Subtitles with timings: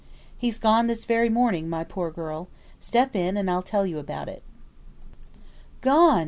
[0.35, 2.47] "He's gone this very morning, my poor girl.
[2.79, 4.41] Step in, and I'll tell you about it."
[5.81, 6.19] "Gone!"